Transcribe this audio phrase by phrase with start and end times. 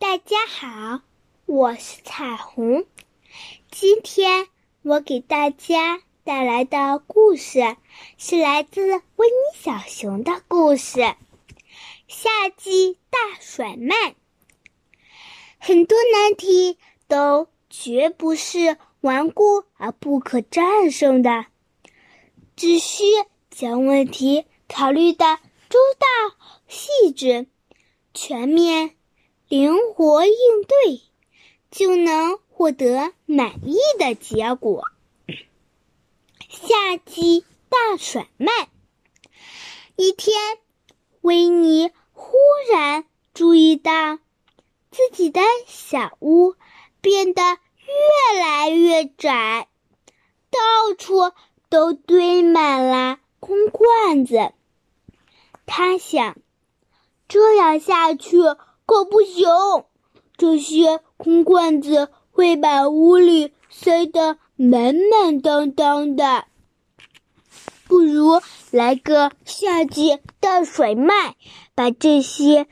[0.00, 1.02] 大家好，
[1.44, 2.86] 我是彩虹。
[3.70, 4.48] 今天
[4.80, 7.76] 我给大家带来的故事
[8.16, 8.80] 是来自
[9.16, 11.00] 维尼小熊的故事
[12.08, 13.94] 《夏季大甩卖》。
[15.58, 21.44] 很多难题都绝不是顽固而不可战胜的，
[22.56, 23.04] 只需
[23.50, 25.38] 将问题考虑的
[25.68, 26.06] 周到、
[26.68, 27.48] 细致、
[28.14, 28.96] 全面。
[29.50, 30.32] 灵活应
[30.62, 31.02] 对，
[31.72, 34.84] 就能获得满意的结果。
[36.48, 38.52] 夏季大甩卖。
[39.96, 40.38] 一天，
[41.20, 42.36] 维尼忽
[42.72, 44.20] 然注意到
[44.92, 46.54] 自己的小屋
[47.00, 49.66] 变得越来越窄，
[50.50, 51.32] 到处
[51.68, 54.52] 都堆满了空罐子。
[55.66, 56.36] 他想，
[57.26, 58.36] 这样下去。
[58.90, 59.46] 可不行，
[60.36, 66.46] 这些空罐子会把屋里塞得满满当当的。
[67.86, 68.40] 不如
[68.72, 71.36] 来个夏季大甩卖，
[71.76, 72.66] 把这些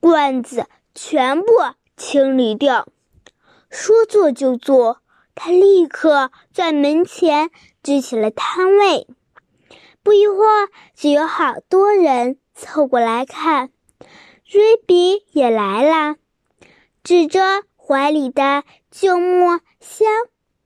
[0.00, 0.64] 罐子
[0.94, 1.52] 全部
[1.94, 2.88] 清理掉。
[3.68, 5.02] 说做就做，
[5.34, 7.50] 他立刻在门前
[7.82, 9.06] 支起了摊位。
[10.02, 13.68] 不一会儿，就有好多人凑过来看。
[14.46, 16.16] 瑞比也来了，
[17.02, 20.06] 指着怀里的旧木箱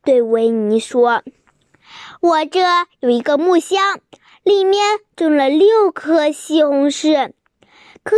[0.02, 1.22] 对维尼说
[2.20, 2.60] ：“我这
[2.98, 4.00] 有一个木箱，
[4.42, 7.32] 里面种了六颗西红柿，
[8.02, 8.16] 可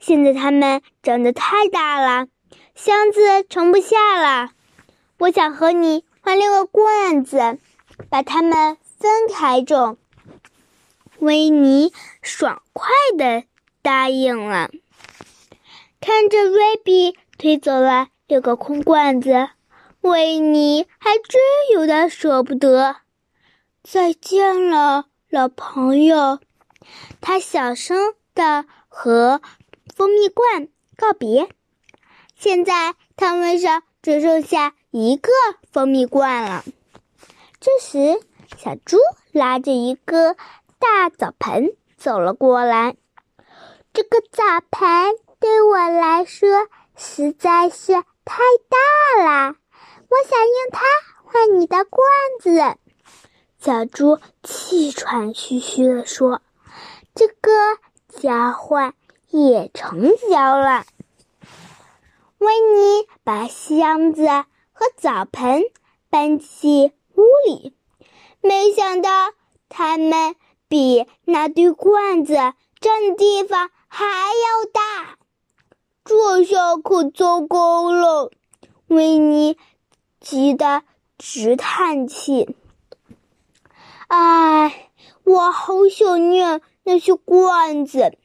[0.00, 2.28] 现在它们长得太大了，
[2.74, 4.50] 箱子盛不下了。
[5.18, 7.58] 我想和你换六个罐子，
[8.08, 9.98] 把它们分开种。”
[11.20, 13.44] 维尼爽快地
[13.82, 14.70] 答应了。
[16.04, 19.50] 看着瑞比推走了六个空罐子，
[20.00, 21.40] 维尼还真
[21.72, 22.96] 有点舍不得。
[23.84, 26.40] 再见了，老朋友，
[27.20, 29.40] 他小声的和
[29.94, 31.48] 蜂蜜罐告别。
[32.36, 35.30] 现在摊位上只剩下一个
[35.70, 36.64] 蜂蜜罐了。
[37.60, 38.20] 这时，
[38.58, 38.98] 小猪
[39.30, 40.34] 拉着一个
[40.80, 42.96] 大澡盆走了过来。
[43.92, 45.14] 这个澡盆。
[45.42, 47.94] 对我来说实在是
[48.24, 49.56] 太大了，
[50.08, 50.84] 我想用它
[51.24, 52.08] 换你的罐
[52.40, 52.78] 子。
[53.58, 56.42] 小猪气喘吁吁地说
[57.16, 57.50] ：“这个
[58.08, 58.94] 交换
[59.30, 60.84] 也成交了。”
[62.38, 64.28] 维尼把箱子
[64.72, 65.64] 和澡盆
[66.08, 67.76] 搬进屋里，
[68.40, 69.10] 没想到
[69.68, 70.36] 它们
[70.68, 72.34] 比那堆罐子
[72.80, 75.18] 占的地方还要大。
[76.04, 78.32] 这下可糟糕了，
[78.88, 79.56] 维尼
[80.18, 80.82] 急得
[81.16, 82.56] 直叹气。
[84.08, 84.90] 唉，
[85.22, 88.18] 我好想念那些罐子。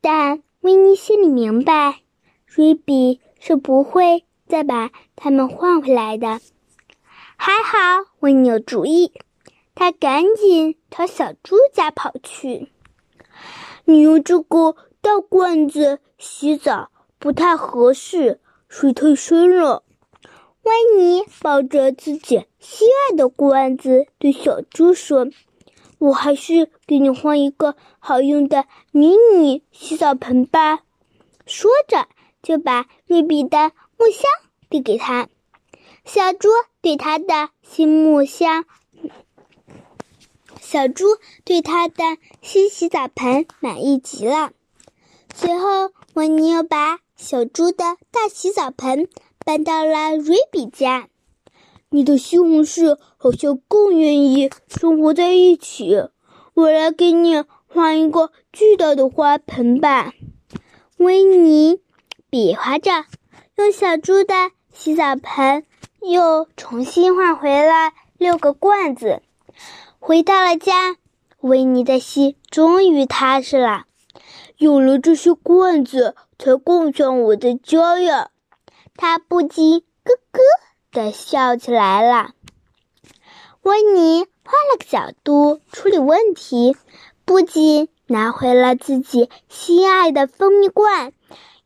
[0.00, 2.00] 但维尼心里明白，
[2.44, 6.40] 瑞比是不会再把它们换回来的。
[7.36, 9.12] 还好，维尼有主意，
[9.76, 12.72] 他赶紧朝小猪家跑去。
[13.84, 14.74] 你用这个。
[15.00, 19.84] 大罐子洗澡不太合适，水太深了。
[20.62, 25.28] 温尼抱着自己心爱的罐子，对小猪说
[25.98, 30.80] ：“我还是给你换一个好用的迷你洗澡盆吧。”
[31.46, 32.08] 说着，
[32.42, 34.28] 就把瑞比的木箱
[34.68, 35.28] 递给他。
[36.04, 36.48] 小猪
[36.82, 38.64] 对他的新木箱，
[40.60, 41.04] 小猪
[41.44, 42.04] 对他的
[42.42, 44.52] 新洗澡盆满意极了。
[45.34, 49.08] 随后，维尼又把小猪的大洗澡盆
[49.44, 51.08] 搬到了瑞比家。
[51.90, 56.08] 你的西红柿好像更愿意生活在一起。
[56.54, 60.12] 我来给你换一个巨大的花盆吧。
[60.96, 61.80] 维尼
[62.28, 63.04] 比划着，
[63.56, 64.34] 用小猪的
[64.72, 65.64] 洗澡盆
[66.00, 69.22] 又重新换回了六个罐子。
[70.00, 70.96] 回到了家，
[71.40, 73.84] 维尼的心终于踏实了。
[74.58, 78.30] 有了这些罐子，才更像我的家呀！
[78.96, 80.42] 他不禁咯咯
[80.90, 82.32] 的笑起来了。
[83.62, 86.76] 温尼换了个角度处理问题，
[87.24, 91.12] 不仅拿回了自己心爱的蜂蜜罐，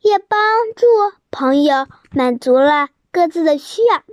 [0.01, 0.37] 也帮
[0.75, 0.85] 助
[1.31, 4.03] 朋友满足了各自的需要。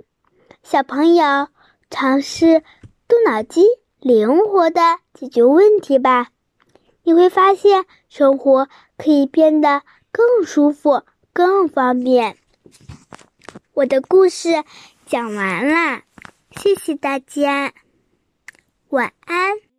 [0.63, 1.49] 小朋友，
[1.91, 2.63] 尝试
[3.07, 3.63] 动脑筋，
[3.99, 4.81] 灵活的
[5.13, 6.29] 解决问题吧。
[7.03, 8.67] 你会发现，生活
[8.97, 11.03] 可以变得更舒服、
[11.33, 12.37] 更方便。
[13.73, 14.63] 我的故事
[15.05, 16.03] 讲完啦，
[16.51, 17.73] 谢谢大家，
[18.89, 19.70] 晚安。